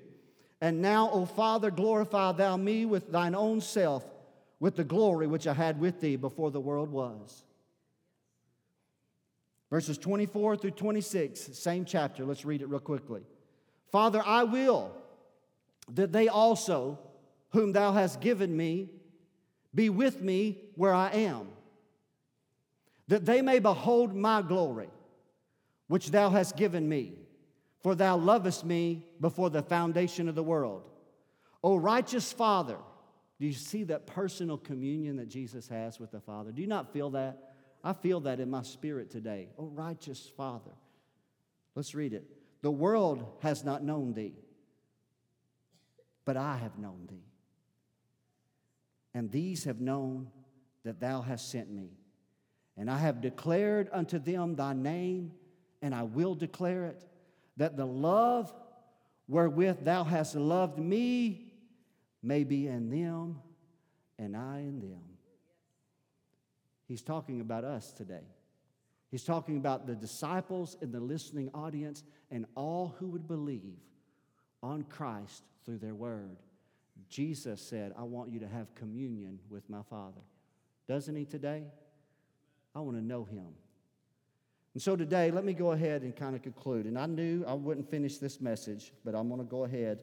[0.60, 4.04] And now, O Father, glorify thou me with thine own self,
[4.60, 7.44] with the glory which I had with thee before the world was.
[9.70, 12.24] Verses 24 through 26, same chapter.
[12.24, 13.22] Let's read it real quickly.
[13.90, 14.92] Father, I will
[15.94, 16.98] that they also,
[17.50, 18.88] whom thou hast given me,
[19.74, 21.48] be with me where I am,
[23.08, 24.88] that they may behold my glory
[25.92, 27.12] which thou hast given me,
[27.82, 30.88] for thou lovest me before the foundation of the world.
[31.62, 32.78] O righteous Father,
[33.38, 36.50] do you see that personal communion that Jesus has with the Father?
[36.50, 37.52] Do you not feel that?
[37.84, 39.50] I feel that in my spirit today.
[39.58, 40.70] O righteous Father.
[41.74, 42.24] Let's read it.
[42.62, 44.38] The world has not known thee,
[46.24, 47.26] but I have known thee.
[49.12, 50.28] And these have known
[50.84, 51.90] that thou hast sent me.
[52.78, 55.32] And I have declared unto them thy name
[55.82, 57.02] and I will declare it,
[57.56, 58.52] that the love
[59.28, 61.52] wherewith thou hast loved me
[62.22, 63.40] may be in them
[64.18, 65.02] and I in them.
[66.86, 68.22] He's talking about us today.
[69.10, 73.76] He's talking about the disciples and the listening audience and all who would believe
[74.62, 76.36] on Christ through their word.
[77.08, 80.20] Jesus said, I want you to have communion with my Father.
[80.88, 81.64] Doesn't he today?
[82.74, 83.48] I want to know him.
[84.74, 86.86] And so today, let me go ahead and kind of conclude.
[86.86, 89.98] And I knew I wouldn't finish this message, but I'm going to go ahead.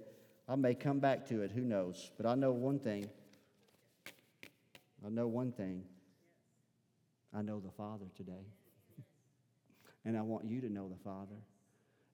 [0.47, 2.11] I may come back to it, who knows?
[2.17, 3.09] But I know one thing.
[5.05, 5.83] I know one thing.
[7.33, 8.45] I know the Father today.
[10.05, 11.35] and I want you to know the Father.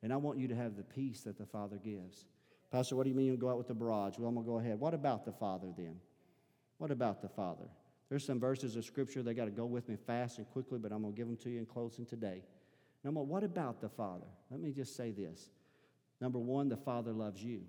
[0.02, 2.26] And I want you to have the peace that the Father gives.
[2.72, 4.16] Pastor, what do you mean you go out with the barrage?
[4.18, 4.80] Well, I'm going to go ahead.
[4.80, 5.98] What about the Father then?
[6.78, 7.66] What about the Father?
[8.16, 10.94] There's some verses of scripture, they got to go with me fast and quickly, but
[10.94, 12.44] I'm going to give them to you in closing today.
[13.04, 14.24] Number one, what about the Father?
[14.50, 15.50] Let me just say this.
[16.22, 17.64] Number one, the Father loves you.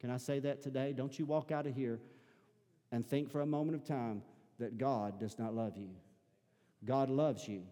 [0.00, 0.92] Can I say that today?
[0.92, 2.00] Don't you walk out of here
[2.90, 4.22] and think for a moment of time
[4.58, 5.90] that God does not love you.
[6.84, 7.62] God loves you.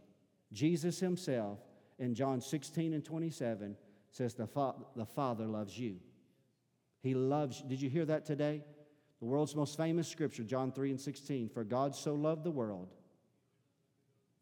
[0.53, 1.59] Jesus himself
[1.99, 3.77] in John 16 and 27
[4.13, 5.97] says, The, fa- the Father loves you.
[7.01, 7.69] He loves you.
[7.69, 8.63] Did you hear that today?
[9.23, 12.89] The world's most famous scripture, John 3 and 16 For God so loved the world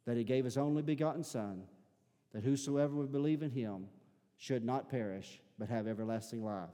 [0.06, 1.64] that he gave his only begotten Son,
[2.32, 3.86] that whosoever would believe in him
[4.38, 6.70] should not perish, but have everlasting life.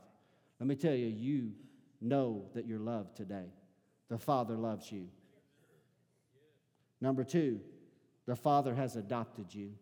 [0.60, 1.50] Let me tell you, you
[2.00, 3.46] know that you're loved today.
[4.08, 5.08] The Father loves you.
[7.00, 7.60] Number two,
[8.24, 9.72] the Father has adopted you.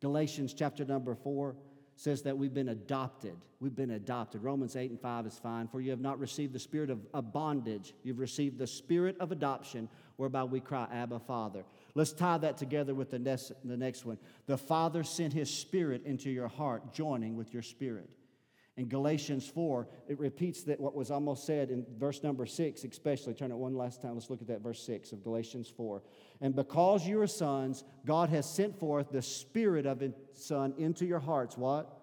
[0.00, 1.54] Galatians chapter number four
[1.96, 3.34] says that we've been adopted.
[3.60, 4.42] We've been adopted.
[4.42, 5.68] Romans 8 and 5 is fine.
[5.68, 9.32] For you have not received the spirit of, a bondage, you've received the spirit of
[9.32, 11.64] adoption, whereby we cry, Abba, Father.
[11.94, 14.18] Let's tie that together with the next, the next one.
[14.46, 18.08] The Father sent his spirit into your heart, joining with your spirit.
[18.78, 23.34] In Galatians 4, it repeats that what was almost said in verse number 6, especially.
[23.34, 24.14] Turn it one last time.
[24.14, 26.02] Let's look at that verse 6 of Galatians 4.
[26.40, 31.04] And because you are sons, God has sent forth the spirit of his son into
[31.04, 31.58] your hearts.
[31.58, 31.98] What?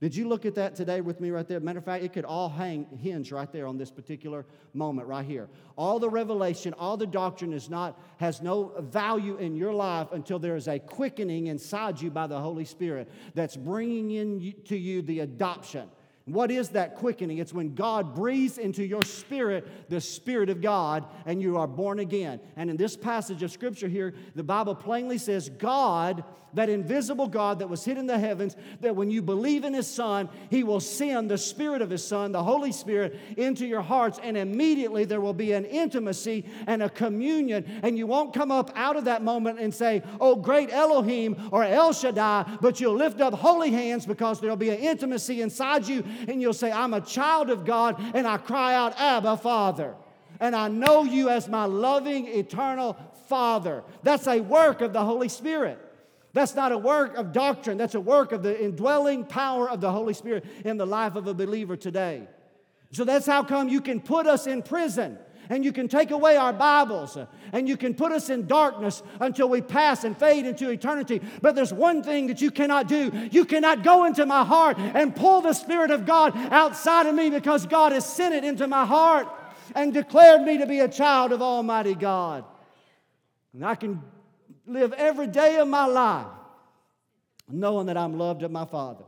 [0.00, 1.60] Did you look at that today with me right there?
[1.60, 5.24] Matter of fact, it could all hang hinge right there on this particular moment right
[5.24, 5.48] here.
[5.76, 10.38] All the revelation, all the doctrine is not has no value in your life until
[10.38, 15.00] there is a quickening inside you by the Holy Spirit that's bringing in to you
[15.02, 15.90] the adoption
[16.26, 17.38] what is that quickening?
[17.38, 22.00] It's when God breathes into your spirit the Spirit of God and you are born
[22.00, 22.40] again.
[22.56, 26.24] And in this passage of Scripture here, the Bible plainly says, God,
[26.54, 29.86] that invisible God that was hid in the heavens, that when you believe in His
[29.86, 34.18] Son, He will send the Spirit of His Son, the Holy Spirit, into your hearts,
[34.20, 37.64] and immediately there will be an intimacy and a communion.
[37.84, 41.62] And you won't come up out of that moment and say, Oh, great Elohim or
[41.62, 46.02] El Shaddai, but you'll lift up holy hands because there'll be an intimacy inside you
[46.28, 49.94] and you'll say, I'm a child of God, and I cry out, Abba, Father.
[50.40, 52.96] And I know you as my loving, eternal
[53.28, 53.82] Father.
[54.02, 55.80] That's a work of the Holy Spirit.
[56.32, 59.90] That's not a work of doctrine, that's a work of the indwelling power of the
[59.90, 62.28] Holy Spirit in the life of a believer today.
[62.92, 66.36] So that's how come you can put us in prison and you can take away
[66.36, 67.18] our Bibles
[67.52, 71.20] and you can put us in darkness until we pass and fade into eternity.
[71.42, 75.14] But there's one thing that you cannot do you cannot go into my heart and
[75.14, 78.84] pull the Spirit of God outside of me because God has sent it into my
[78.84, 79.28] heart
[79.74, 82.44] and declared me to be a child of Almighty God.
[83.52, 84.02] And I can
[84.66, 86.26] live every day of my life
[87.48, 89.04] knowing that I'm loved of my Father.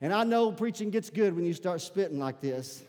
[0.00, 2.82] And I know preaching gets good when you start spitting like this.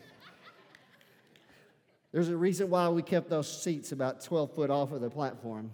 [2.12, 5.72] There's a reason why we kept those seats about 12 foot off of the platform.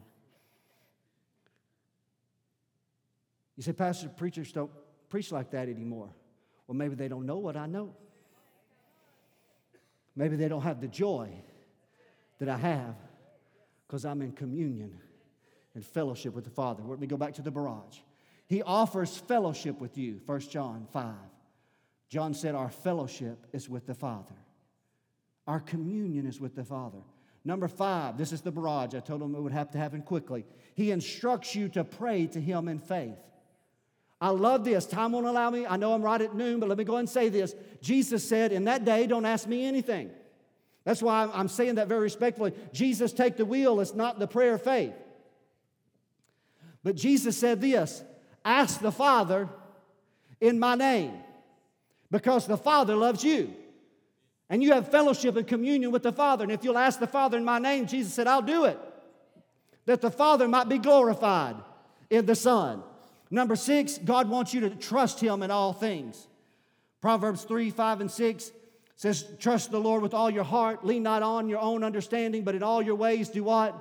[3.56, 4.70] You say, Pastor, preachers don't
[5.10, 6.10] preach like that anymore.
[6.68, 7.96] Well, maybe they don't know what I know.
[10.16, 11.30] Maybe they don't have the joy
[12.40, 12.96] that I have
[13.88, 15.00] because I'm in communion
[15.74, 16.84] and fellowship with the Father.
[16.84, 17.98] Let me go back to the barrage.
[18.48, 21.16] He offers fellowship with you, 1 John 5.
[22.10, 24.36] John said, Our fellowship is with the Father
[25.48, 26.98] our communion is with the Father.
[27.46, 28.94] Number five, this is the barrage.
[28.94, 30.46] I told him it would have to happen quickly.
[30.76, 33.16] He instructs you to pray to him in faith.
[34.20, 34.86] I love this.
[34.86, 35.66] Time won't allow me.
[35.66, 37.56] I know I'm right at noon, but let me go and say this.
[37.82, 40.10] Jesus said, In that day, don't ask me anything.
[40.84, 42.54] That's why I'm saying that very respectfully.
[42.74, 43.80] Jesus, take the wheel.
[43.80, 44.94] It's not the prayer of faith.
[46.84, 48.04] But Jesus said this
[48.44, 49.48] Ask the Father
[50.42, 51.14] in my name
[52.12, 53.54] because the Father loves you.
[54.50, 56.44] And you have fellowship and communion with the Father.
[56.44, 58.80] And if you'll ask the Father in my name, Jesus said, I'll do it.
[59.86, 61.58] That the Father might be glorified
[62.10, 62.82] in the Son.
[63.30, 66.28] Number six, God wants you to trust Him in all things.
[67.02, 68.52] Proverbs 3, 5, and 6
[68.96, 70.86] says, Trust the Lord with all your heart.
[70.86, 73.76] Lean not on your own understanding, but in all your ways do what?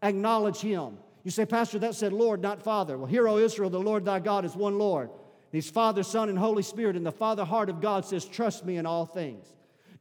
[0.00, 0.96] Acknowledge Him.
[1.24, 2.96] You say, Pastor, that said Lord, not Father.
[2.96, 5.10] Well, hear, O Israel, the Lord thy God is one Lord.
[5.50, 6.94] He's Father, Son, and Holy Spirit.
[6.96, 9.44] And the Father heart of God says, Trust me in all things.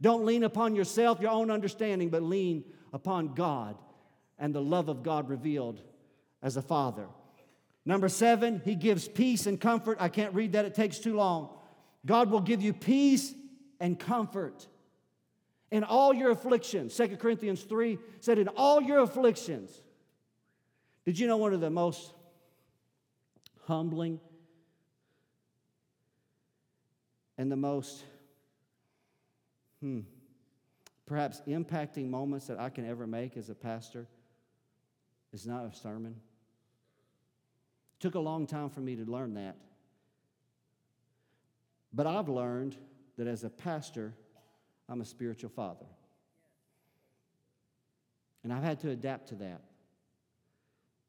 [0.03, 3.77] Don't lean upon yourself, your own understanding, but lean upon God
[4.37, 5.81] and the love of God revealed
[6.41, 7.07] as a father.
[7.85, 9.97] Number seven, he gives peace and comfort.
[10.01, 11.53] I can't read that, it takes too long.
[12.05, 13.33] God will give you peace
[13.79, 14.67] and comfort
[15.71, 16.93] in all your afflictions.
[16.93, 19.71] Second Corinthians 3 said, In all your afflictions.
[21.05, 22.11] Did you know one of the most
[23.67, 24.19] humbling
[27.37, 28.03] and the most
[29.83, 29.99] hmm,
[31.05, 34.07] perhaps impacting moments that I can ever make as a pastor
[35.33, 36.13] is not a sermon.
[36.15, 39.57] It took a long time for me to learn that.
[41.93, 42.77] But I've learned
[43.17, 44.13] that as a pastor,
[44.87, 45.85] I'm a spiritual father.
[48.43, 49.61] And I've had to adapt to that.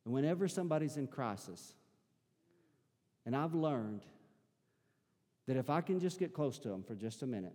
[0.05, 1.75] And whenever somebody's in crisis,
[3.25, 4.03] and I've learned
[5.47, 7.55] that if I can just get close to them for just a minute,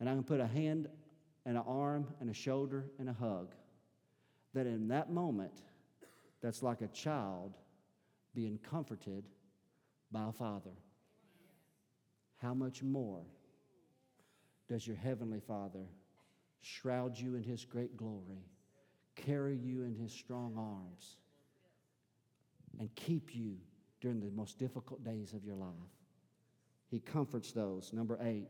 [0.00, 0.88] and I can put a hand
[1.44, 3.54] and an arm and a shoulder and a hug.
[4.54, 5.52] That in that moment,
[6.42, 7.56] that's like a child
[8.34, 9.28] being comforted
[10.10, 10.72] by a father.
[12.38, 13.20] How much more
[14.68, 15.84] does your heavenly father
[16.62, 18.44] shroud you in his great glory,
[19.14, 21.16] carry you in his strong arms,
[22.78, 23.56] and keep you
[24.00, 25.70] during the most difficult days of your life?
[26.88, 27.92] He comforts those.
[27.92, 28.48] Number eight,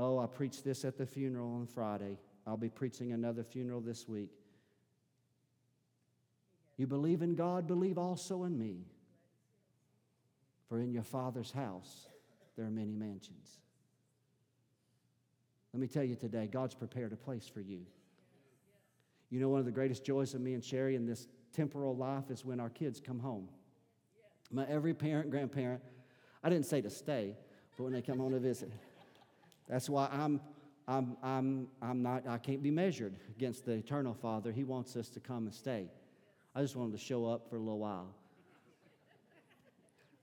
[0.00, 2.18] Oh, I preached this at the funeral on Friday.
[2.46, 4.30] I'll be preaching another funeral this week.
[6.76, 8.86] You believe in God, believe also in me.
[10.68, 12.06] For in your Father's house
[12.56, 13.58] there are many mansions.
[15.74, 17.80] Let me tell you today, God's prepared a place for you.
[19.30, 22.30] You know, one of the greatest joys of me and Sherry in this temporal life
[22.30, 23.48] is when our kids come home.
[24.52, 25.82] My every parent, grandparent,
[26.44, 27.36] I didn't say to stay,
[27.76, 28.70] but when they come home to visit.
[29.68, 30.40] That's why I'm,
[30.88, 34.50] I'm, I'm, I'm not, I can't be measured against the eternal Father.
[34.50, 35.88] He wants us to come and stay.
[36.54, 38.14] I just want to show up for a little while.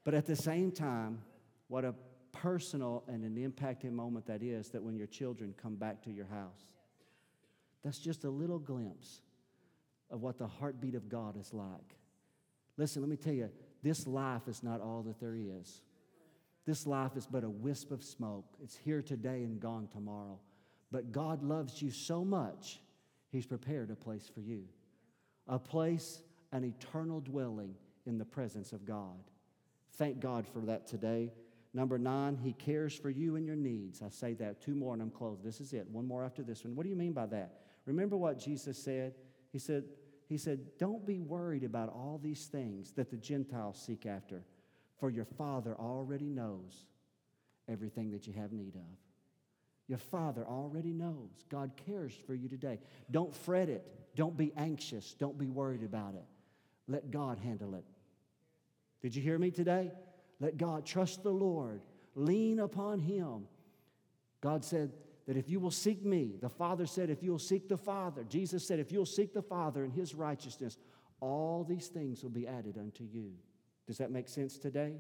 [0.04, 1.20] But at the same time,
[1.68, 1.94] what a
[2.32, 6.26] personal and an impacting moment that is that when your children come back to your
[6.26, 6.66] house.
[7.84, 9.22] That's just a little glimpse
[10.12, 11.96] of what the heartbeat of God is like.
[12.78, 13.50] Listen, let me tell you,
[13.84, 15.82] this life is not all that there is.
[16.66, 18.46] This life is but a wisp of smoke.
[18.64, 20.40] It's here today and gone tomorrow.
[20.92, 22.80] But God loves you so much,
[23.30, 24.64] He's prepared a place for you
[25.48, 27.76] a place, an eternal dwelling
[28.08, 29.20] in the presence of God.
[29.94, 31.32] Thank God for that today.
[31.72, 34.02] Number nine, He cares for you and your needs.
[34.02, 35.44] I say that two more and I'm closed.
[35.44, 35.88] This is it.
[35.92, 36.76] One more after this one.
[36.76, 37.60] What do you mean by that?
[37.86, 39.14] Remember what Jesus said?
[39.52, 39.84] He said,
[40.28, 44.42] he said, Don't be worried about all these things that the Gentiles seek after
[45.00, 46.86] for your Father already knows
[47.68, 49.00] everything that you have need of.
[49.88, 51.44] Your Father already knows.
[51.50, 52.80] God cares for you today.
[53.12, 53.86] Don't fret it.
[54.16, 55.14] Don't be anxious.
[55.20, 56.24] Don't be worried about it.
[56.88, 57.84] Let God handle it.
[59.02, 59.92] Did you hear me today?
[60.40, 61.82] Let God trust the Lord.
[62.16, 63.48] Lean upon Him.
[64.42, 64.94] God said
[65.28, 68.66] that if you will seek me, the Father said, if you'll seek the Father, Jesus
[68.66, 70.78] said, if you'll seek the Father and His righteousness,
[71.20, 73.32] all these things will be added unto you.
[73.88, 74.94] Does that make sense today?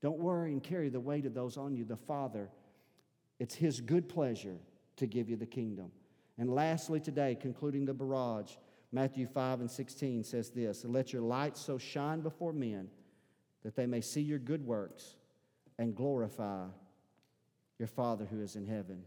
[0.00, 1.84] Don't worry and carry the weight of those on you.
[1.84, 2.50] The Father,
[3.38, 4.58] it's His good pleasure
[4.96, 5.90] to give you the kingdom.
[6.38, 8.52] And lastly, today, concluding the barrage,
[8.92, 12.88] Matthew 5 and 16 says this Let your light so shine before men
[13.64, 15.14] that they may see your good works
[15.78, 16.64] and glorify
[17.78, 19.02] your Father who is in heaven.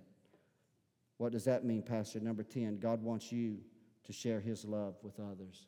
[1.18, 2.20] What does that mean, Pastor?
[2.20, 3.58] Number 10, God wants you
[4.04, 5.68] to share His love with others.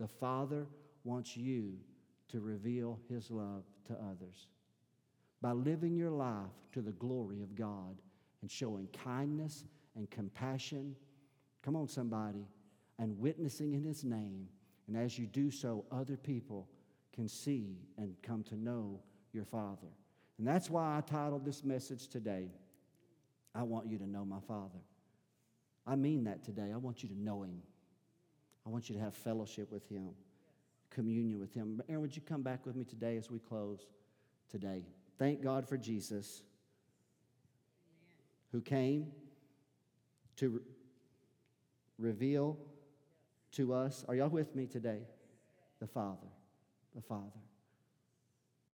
[0.00, 0.66] The Father
[1.04, 1.74] wants you
[2.32, 4.46] to reveal His love to others
[5.42, 7.96] by living your life to the glory of God
[8.40, 9.64] and showing kindness
[9.96, 10.96] and compassion.
[11.62, 12.46] Come on, somebody,
[12.98, 14.48] and witnessing in His name.
[14.88, 16.68] And as you do so, other people
[17.14, 19.00] can see and come to know
[19.34, 19.86] your Father.
[20.38, 22.46] And that's why I titled this message today,
[23.54, 24.78] I Want You to Know My Father.
[25.86, 26.70] I mean that today.
[26.72, 27.60] I want you to know Him,
[28.64, 30.10] I want you to have fellowship with Him
[30.92, 31.82] communion with Him.
[31.88, 33.86] Aaron, would you come back with me today as we close
[34.50, 34.84] today?
[35.18, 36.42] Thank God for Jesus
[38.52, 39.06] who came
[40.36, 40.60] to re-
[42.08, 42.58] reveal
[43.52, 44.04] to us.
[44.08, 45.00] Are y'all with me today?
[45.80, 46.28] The Father.
[46.94, 47.51] The Father.